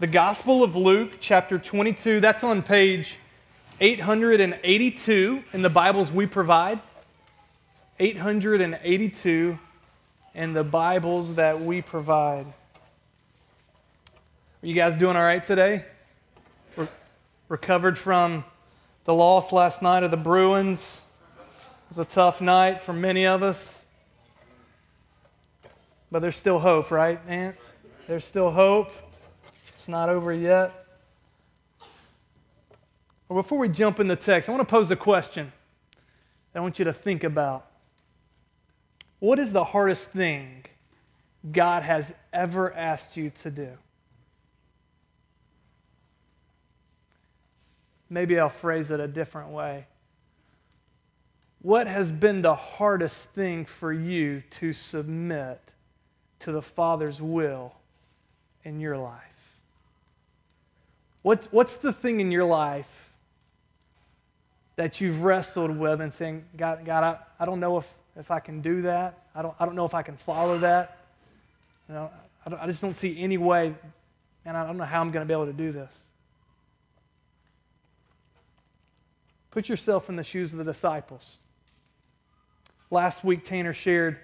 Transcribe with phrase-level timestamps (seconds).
[0.00, 2.20] the Gospel of Luke, chapter 22.
[2.20, 3.18] That's on page
[3.80, 6.78] 882 in the Bibles we provide.
[7.98, 9.58] 882
[10.36, 12.46] in the Bibles that we provide.
[12.46, 15.84] Are you guys doing all right today?
[16.76, 16.86] Re-
[17.48, 18.44] recovered from
[19.04, 21.02] the loss last night of the Bruins.
[21.58, 23.84] It was a tough night for many of us.
[26.12, 27.56] But there's still hope, right, Aunt?
[28.06, 28.92] There's still hope.
[29.88, 30.84] It's not over yet.
[33.26, 35.50] Well, before we jump in the text, I want to pose a question
[36.52, 37.64] that I want you to think about.
[39.18, 40.66] What is the hardest thing
[41.50, 43.78] God has ever asked you to do?
[48.10, 49.86] Maybe I'll phrase it a different way.
[51.62, 55.72] What has been the hardest thing for you to submit
[56.40, 57.72] to the Father's will
[58.64, 59.37] in your life?
[61.22, 63.12] What, what's the thing in your life
[64.76, 68.38] that you've wrestled with and saying, God, God I, I don't know if, if I
[68.38, 69.24] can do that.
[69.34, 70.98] I don't, I don't know if I can follow that.
[71.88, 72.10] You know,
[72.46, 73.74] I, I just don't see any way,
[74.44, 76.02] and I don't know how I'm going to be able to do this.
[79.50, 81.38] Put yourself in the shoes of the disciples.
[82.90, 84.18] Last week, Tanner shared